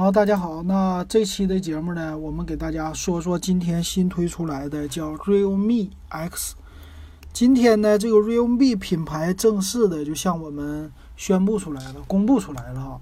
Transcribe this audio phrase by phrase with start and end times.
[0.00, 0.62] 好，大家好。
[0.62, 6.54] 那这期的节目呢，我们给大家说说今天新推出来的叫 Realme X。
[7.34, 13.00] 今天呢，这个 Realme 品牌正式的就向我们宣布出来了，公布出来了哈。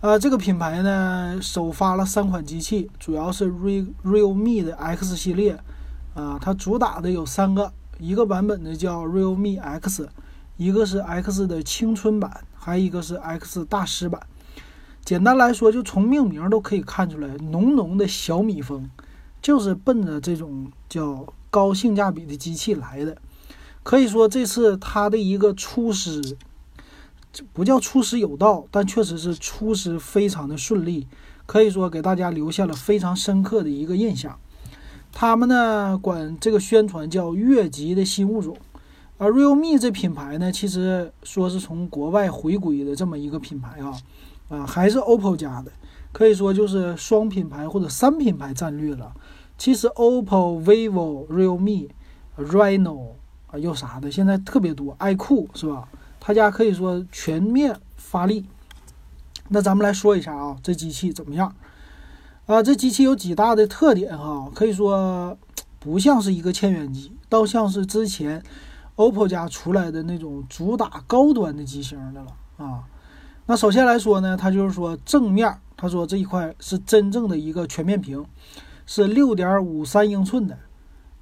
[0.00, 5.56] 呃，这个品牌呢，首发了三款机器，主要是 Real Realme 的 X 系列。
[6.14, 10.08] 啊，它主打的有三个，一个版本呢叫 Realme X，
[10.56, 14.20] 一个是 X 的青春版，还有一个是 X 大师版。
[15.10, 18.88] 简单来说，就从命名都可以看出来，浓浓的小米风，
[19.42, 23.16] 就是奔着这种叫高性价比的机器来的。
[23.82, 26.36] 可以说，这次它的一个出师，
[27.52, 31.08] 不叫出师有道，但确实是出师非常的顺利，
[31.44, 34.38] 可以说给大家留下了非常深刻的一个印象。
[35.10, 38.56] 他们呢管这个宣传叫“越级的新物种”，
[39.18, 43.98] 而 Realme 这品牌呢，其实说是从国外回归的这么一个品牌啊。
[44.50, 45.72] 啊，还是 OPPO 家的，
[46.12, 49.12] 可以说就是双品牌或者三品牌战略了。
[49.56, 51.88] 其实 OPPO、vivo、Realme、
[52.36, 53.12] Reno
[53.46, 54.94] 啊，又啥的，现在特别多。
[54.98, 55.88] 爱酷是吧？
[56.18, 58.44] 他家可以说全面发力。
[59.48, 61.54] 那咱们来说一下啊，这机器怎么样？
[62.46, 64.50] 啊，这机器有几大的特点哈？
[64.54, 65.38] 可以说
[65.78, 68.42] 不像是一个千元机，倒像是之前
[68.96, 72.84] OPPO 家出来的那种主打高端的机型的了啊。
[73.50, 78.24] 那首先来说呢，它就是说正面，他说这一块是真正的一个全面屏，
[78.86, 80.56] 是六点五三英寸的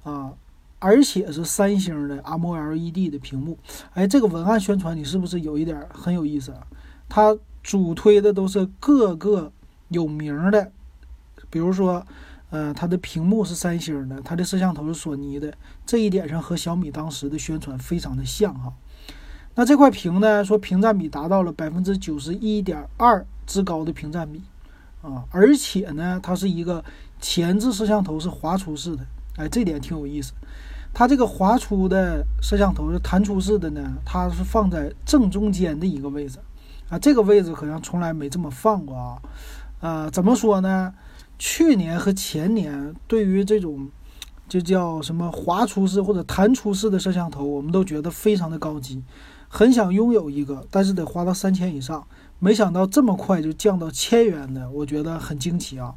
[0.03, 0.31] 啊，
[0.77, 3.57] 而且是三星的 AMOLED 的屏幕。
[3.95, 6.67] 哎，这个文案宣传你是不是有一点很有意思啊？
[7.09, 9.51] 它主推的都是各个
[9.87, 10.71] 有名的，
[11.49, 12.05] 比如说，
[12.51, 15.51] 呃，它的屏幕是三星的，它的摄像头是索尼的，
[15.83, 18.71] 这一点上和小米当时的宣传非常的像哈。
[19.59, 20.41] 那这块屏呢？
[20.41, 24.41] 说屏占比达到了百分之九十一点二之高的屏占比，
[25.01, 26.81] 啊，而且呢，它是一个
[27.19, 30.31] 前置摄像头是滑出式的，哎，这点挺有意思。
[30.93, 36.39] 它这个滑出的摄像头是弹出式的呢，它是放在正中间的一个位置，
[36.87, 39.21] 啊，这个位置好像从来没这么放过啊。
[39.81, 40.93] 呃，怎么说呢？
[41.37, 43.89] 去年和前年对于这种
[44.47, 49.03] 就叫什么滑出式或者弹出式的摄像头，我们都觉得非常的高级。
[49.49, 52.07] 很想拥有一个，但是得花到三千以上。
[52.41, 55.93] 没想到这么快就降到千元的，我觉得很惊奇啊。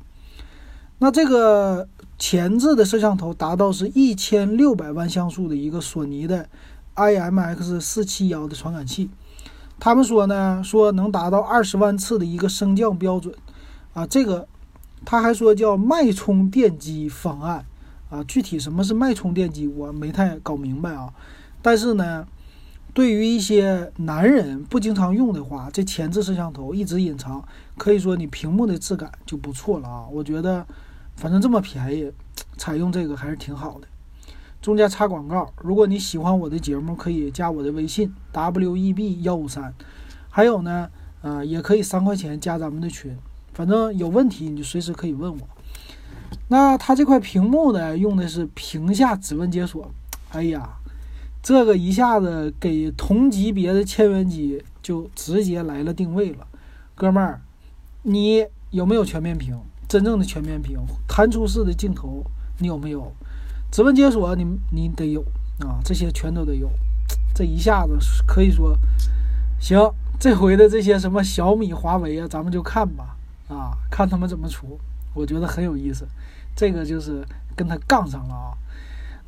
[0.99, 6.49] 那这个前置的摄像头达到是一千六百万像素的一个索尼的
[6.97, 9.09] IMX 四七幺的传感器，
[9.79, 13.33] 他们说呢，说能达到二十万次的一个升降标准
[13.95, 14.05] 啊。
[14.05, 14.49] 这个
[15.05, 17.65] 他还说叫脉冲电机方案
[18.11, 21.13] 啊，具体什么是脉冲电机，我没太搞明白啊。
[21.63, 22.27] 但是呢。
[22.95, 27.43] 对于一些男人不经常用的话，这前置摄像头一直隐藏，
[27.79, 30.07] 可以说你屏幕的质感就不错了啊。
[30.13, 30.67] 我觉得，
[31.17, 32.13] 反正这么便宜，
[32.59, 33.89] 采用这个还是挺好的。
[34.61, 39.73] 中间插广告，如果你喜欢我的节目，可以加我的微信 w e b 幺五三，
[40.29, 40.91] 还有呢，
[41.23, 43.17] 呃，也可以三块钱加咱们的群，
[43.55, 45.49] 反正有问题你就随时可以问我。
[46.49, 49.91] 那它这块屏幕呢，用的是屏下指纹解锁，
[50.33, 50.77] 哎呀。
[51.43, 56.47] 这个一下子给同级别的千元机就直接来了定位了，
[56.95, 57.41] 哥们儿，
[58.03, 59.59] 你有没有全面屏？
[59.89, 62.25] 真正的全面屏，弹出式的镜头
[62.59, 63.13] 你有没有？
[63.73, 65.21] 指纹解锁你你得有
[65.61, 66.71] 啊，这些全都得有。
[67.35, 68.79] 这一下子可以说，
[69.59, 69.79] 行，
[70.21, 73.17] 这回的这些什么小米、华为啊，咱们就看吧，
[73.49, 74.79] 啊，看他们怎么出，
[75.13, 76.07] 我觉得很有意思。
[76.55, 77.27] 这个就是
[77.57, 78.55] 跟他杠上了啊。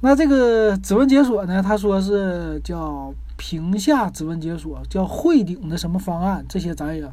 [0.04, 1.62] 那这个指纹解锁呢？
[1.62, 6.44] 他说是叫屏下指纹解锁，叫汇顶的什么方案？
[6.46, 7.10] 这些咱也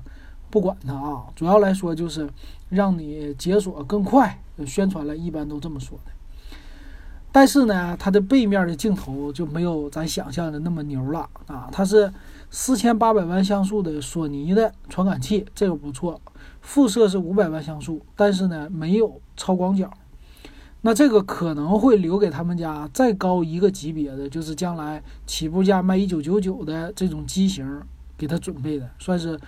[0.50, 1.24] 不管它啊。
[1.34, 2.30] 主要来说就是
[2.68, 6.12] 让你解锁更快，宣传了一般都这么说的。
[7.32, 11.70] 但是呢，它的背面的镜头就没有咱想象的那么牛了啊。
[11.72, 12.12] 它是
[12.50, 16.20] 四千八百万像素的索尼的传感器，这个不错。
[16.60, 19.90] 副摄是五百万像素，但是呢没有超广角。
[20.84, 27.80] 那这个可能会留给他们家再高一个级别的，就是将来起步价卖一九九九的这种机型，
[28.18, 29.40] 给他准备的，算是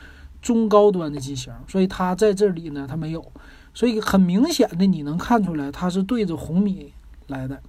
[0.41, 1.51] 中高端的机型。
[1.68, 3.31] 所以它在这里呢，它没有，
[3.74, 6.94] 所以很明显的你能看出来，它是对着红米
[7.25, 7.59] 来的，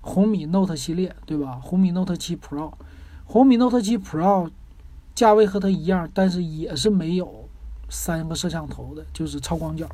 [0.00, 1.60] 红米 Note 系列，对吧？
[1.62, 2.72] 红米 Note 七 Pro，
[3.26, 4.48] 红米 Note 七 Pro
[5.14, 7.46] 价位和它一样，但是也是没有
[7.90, 9.86] 三个摄像头的，就是超广角。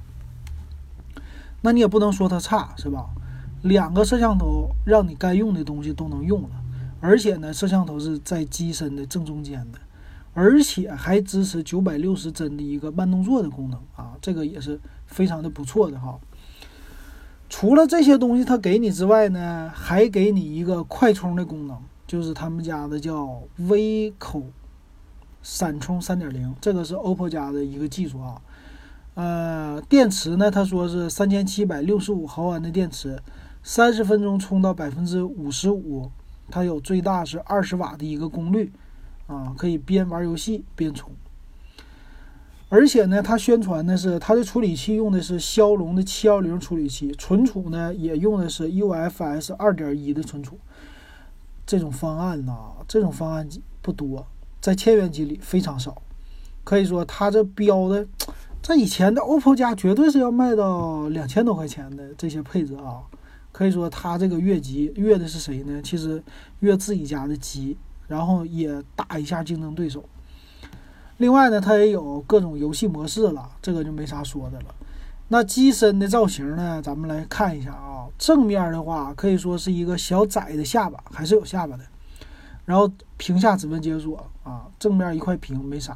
[1.64, 3.06] 那你也不能说它差，是吧？
[3.62, 6.50] 两个摄像头让你该用的东西都能用了，
[7.00, 9.78] 而且呢，摄像头是在机身的正中间的，
[10.34, 16.20] 而且还支持九百六十帧的一个慢动作的功能啊，这个也是非常的不错的哈。
[17.48, 24.42] 除了这些东西它给你之外呢，还给你一个快充的功能，就是他们家的叫微口
[25.42, 28.38] 闪充三点零，这个是 OPPO 家的一个技术啊。
[29.14, 33.22] 呃，电池呢，他说是三千七百六十五毫安的电池，
[33.62, 36.10] 三十分钟充到百分之五十五，
[36.50, 38.72] 它有最大是二十瓦的一个功率，
[39.28, 41.12] 啊，可以边玩游戏边充。
[42.70, 50.58] 而且呢，它宣传的是它的处理器用的是骁龙的七幺零处理器，存储呢也用的是 UFS 二点一的存储。
[51.64, 52.52] 这种方案呢，
[52.88, 53.48] 这种方案
[53.80, 54.26] 不多，
[54.60, 56.02] 在千元机里非常少。
[56.64, 58.06] 可以说，它这标的，
[58.64, 63.02] 在以前的 OPPO 家绝对是要卖到两千多块钱的这些配置啊。
[63.52, 65.82] 可以说，它这个越级越的是谁呢？
[65.82, 66.20] 其实
[66.60, 67.76] 越自己家的机，
[68.08, 70.02] 然后也打一下竞争对手。
[71.18, 74.74] 另外呢，它也有各种游戏模式了，这个就没啥说的了。
[75.28, 78.06] 那机身的造型呢，咱们来看一下啊。
[78.16, 81.84] 正面的话可以说是一个小窄的下巴，还是有下巴的。
[82.64, 85.94] 然后屏下指纹解锁啊，正面一块屏没啥。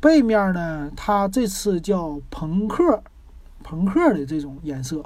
[0.00, 3.02] 背面呢，它这次叫朋克，
[3.62, 5.04] 朋克的这种颜色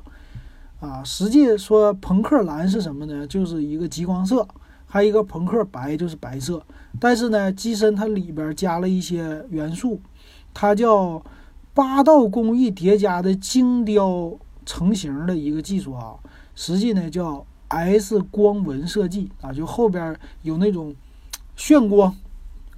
[0.81, 1.03] 啊。
[1.05, 3.27] 实际说朋克蓝是什么呢？
[3.27, 4.47] 就是一个极光色。
[4.93, 6.61] 还有一个朋克白就是白色，
[6.99, 10.01] 但是呢，机身它里边加了一些元素，
[10.53, 11.25] 它叫
[11.73, 14.33] 八道工艺叠加的精雕
[14.67, 16.17] 成型的一个技术啊，
[16.57, 20.93] 实际呢叫 S 光纹设计啊，就后边有那种
[21.55, 22.13] 炫光，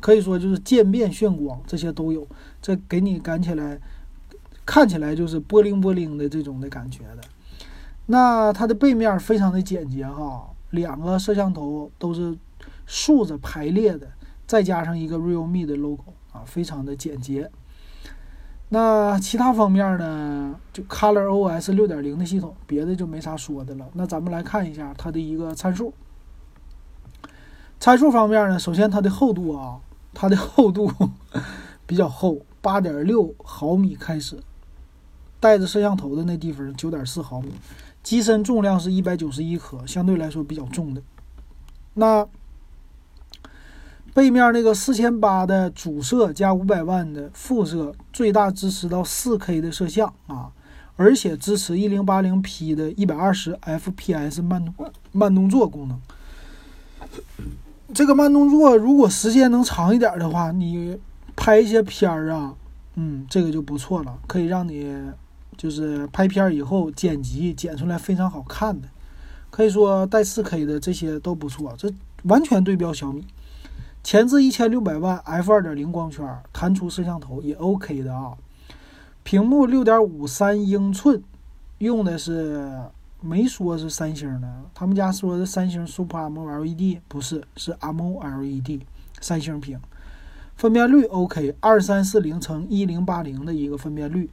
[0.02, 2.26] 可以说就是渐变炫光，这些都有，
[2.60, 3.80] 这给你感起来
[4.66, 7.22] 看起来就是波灵波灵的这种的感觉的。
[8.06, 10.48] 那它的背面非常的简洁哈。
[10.70, 12.36] 两个摄像头都是
[12.86, 14.08] 竖着排列的，
[14.46, 17.50] 再加上一个 Realme 的 logo 啊，非常的简洁。
[18.70, 23.86] 那其他方面呢，就 Color OS 六点零的系统，别的就没啥说的了。
[23.92, 25.92] 那咱们来看一下它的一个参数。
[27.78, 29.78] 参数方面呢，首先它的厚度啊，
[30.14, 30.92] 它的厚度
[31.86, 34.38] 比较厚，八点六毫米开始，
[35.40, 37.50] 带着摄像头的那地方九点四毫米。
[38.02, 41.00] 机身重量是一百九十一克，相对来说比较重的。
[41.94, 42.26] 那
[44.12, 50.50] 背面那个四千八的主摄加五百万的副摄，最大支持到四 K 的摄像啊，
[50.96, 54.74] 而且支持一零八零 P 的一百二十 FPS 慢
[55.12, 56.00] 慢动作功能。
[57.94, 60.98] 这个慢动作如果时间能长一点的话，你
[61.36, 62.54] 拍一些片儿啊，
[62.96, 64.96] 嗯，这个就不错了，可以让你。
[65.54, 68.88] 就是拍片儿以后剪辑剪出来非常好看的，
[69.50, 71.92] 可以说带 4K 的这些都不错，这
[72.24, 73.24] 完全对标小米。
[74.02, 78.32] 前置一千六百万 f 二点零光圈，弹出摄像头也 OK 的啊。
[79.22, 81.22] 屏幕六点五三英寸，
[81.78, 82.68] 用的是
[83.22, 88.84] 没说是三星的，他们家说的三星 supermo led 不是，是 m o l e d
[89.20, 89.80] 三星屏。
[90.56, 94.28] 分辨率 OK，二三四零乘一零八零的一个分辨率。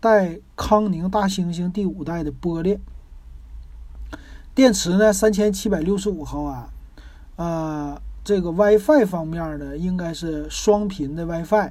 [0.00, 2.78] 带康宁大猩猩第五代的玻璃
[4.54, 6.68] 电池呢，三千七百六十五毫安。
[7.36, 11.70] 呃，这个 WiFi 方面呢，应该是双频的 WiFi，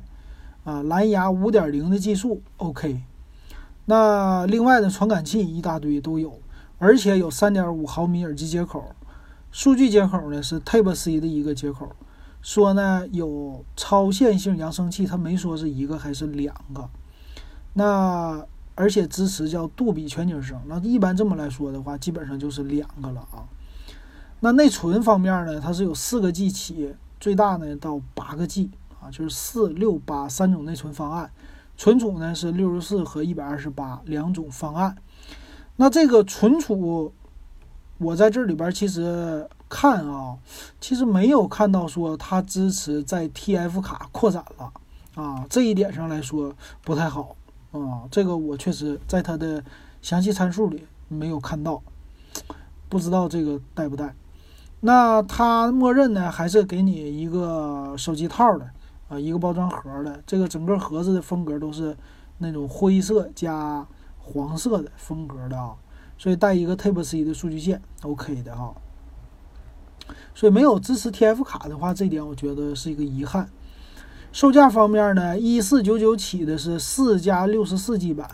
[0.63, 3.01] 啊，蓝牙五点零的技术 OK。
[3.85, 6.39] 那另外的传感器一大堆都有，
[6.79, 8.95] 而且有三点五毫米耳机接口，
[9.51, 11.91] 数据接口呢是 Type C 的一个接口。
[12.41, 16.89] 说呢有超线性扬声器，它没说是一个还是两个。
[17.73, 18.45] 那
[18.75, 23.43] 而且支持叫杜比全景声，那一般这么来说的话，基本上就是两个了啊。
[24.39, 28.71] 那内存方面呢，它是有四个 G 起，最大呢到八个 G
[29.01, 31.29] 啊，就是四六八三种内存方案。
[31.75, 34.95] 存储呢是六十四和一百二十八两种方案。
[35.81, 37.13] 那这个存储，
[37.99, 40.35] 我在这里边其实看啊，
[40.81, 44.73] 其实没有看到说它支持在 TF 卡扩展了
[45.15, 47.33] 啊，这一点上来说不太好。
[47.71, 49.63] 啊，这个我确实在它的
[50.01, 51.81] 详细参数里没有看到，
[52.89, 54.13] 不知道这个带不带。
[54.81, 58.69] 那它默认呢，还是给你一个手机套的
[59.07, 60.21] 啊，一个包装盒的。
[60.27, 61.95] 这个整个盒子的风格都是
[62.39, 63.87] 那种灰色加
[64.31, 65.73] 黄色的风格的啊，
[66.17, 68.75] 所以带一个 Type C 的数据线，OK 的哈。
[70.35, 73.49] 所以没有支持 TF 卡的话，这点我觉得是一个遗憾。
[74.31, 78.29] 售价方面呢，一四九九起的是四加六十四 G 版，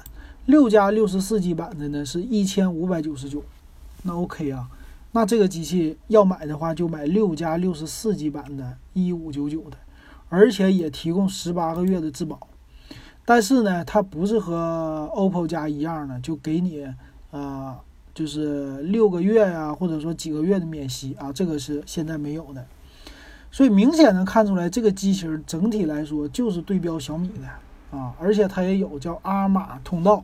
[0.45, 3.43] 六加六十四 G 版的呢是一千五百九十九。
[4.03, 4.69] 那 OK 啊，
[5.13, 9.77] 那这个机器要买的话就买六加六十四 G 版的，一五九九的，
[10.29, 12.39] 而且也提供十八个月的质保。
[13.25, 16.88] 但是呢，它不是和 OPPO 加一样的，就给你
[17.32, 17.79] 啊，
[18.13, 22.65] 就是六个月呀，或者说几个月的免息啊，这个是现在没有的。
[23.51, 30.24] 所以明显能看出来，这个机型整体来说就是对标小米的啊，而且它也有叫阿玛通道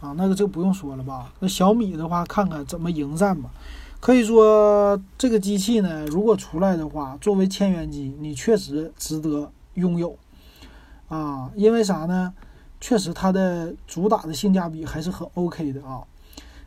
[0.00, 1.32] 啊，那个就不用说了吧。
[1.40, 3.50] 那小米的话，看看怎么迎战吧。
[3.98, 10.16] 可以说这个机器呢，如果出来的话，作为千元机，你确实值得拥有
[11.10, 11.50] 啊。
[11.54, 12.32] 因为啥呢？
[12.80, 16.02] 确实它的主打的性价比还是很 OK 的啊。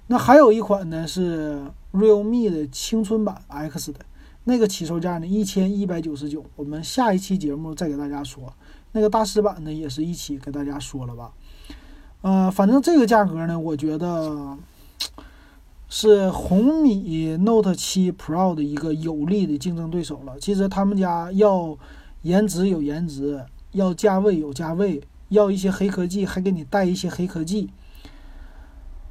[0.06, 4.00] 那还有一款呢是 Realme 的青春版 X 的
[4.44, 8.54] 那个起售价呢一千一百九十九，我们下一期节目再给大家说。
[8.92, 11.32] 那个大师版呢也是一起给大家说了吧。
[12.22, 14.56] 呃，反正这个价格呢，我觉得。
[15.96, 20.40] 是红米 Note 7 Pro 的一个有力的竞争对手了。
[20.40, 21.78] 其实他们家要
[22.24, 27.70] 颜值有颜值，要价位有价位，要一些黑科技还给你带一些黑科技，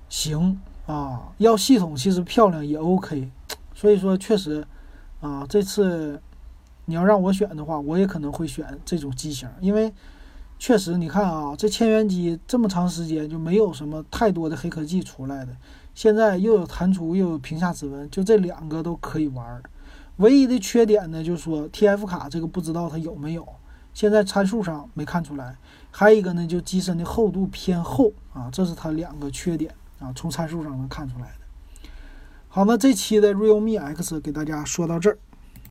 [0.08, 1.32] 行啊。
[1.38, 3.30] 要系统其实漂亮也 OK。
[3.74, 4.66] 所以说确实
[5.20, 6.20] 啊，这次
[6.84, 9.92] 你要让我选的话，我也可能会选这种机型，因为
[10.58, 15.56] 确实你看啊，这千元机这么长时间就没有什么太多的黑科技出来的。
[15.94, 19.62] 现在又有弹出又有屏下指纹，就这两个都可以玩。
[20.18, 23.46] 唯一的缺点呢，就是说 TF 卡这个不知道它有没有，
[23.94, 25.56] 现在参数上没看出来。
[25.90, 31.88] 还有一个呢，就机身的厚度偏厚啊，这是它两个缺点啊，从参数上能看出来的。
[32.48, 35.18] 好，那这期的 Realme X 给大家说到这儿。